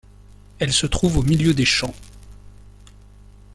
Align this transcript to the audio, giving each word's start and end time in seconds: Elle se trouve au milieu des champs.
Elle 0.57 0.73
se 0.73 0.87
trouve 0.87 1.19
au 1.19 1.21
milieu 1.21 1.53
des 1.53 1.63
champs. 1.63 1.93